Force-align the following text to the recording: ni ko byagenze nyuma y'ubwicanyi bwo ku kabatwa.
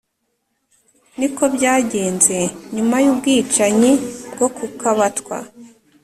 ni 1.17 1.27
ko 1.35 1.43
byagenze 1.55 2.37
nyuma 2.75 2.95
y'ubwicanyi 3.03 3.91
bwo 4.33 4.47
ku 4.55 4.65
kabatwa. 4.79 5.37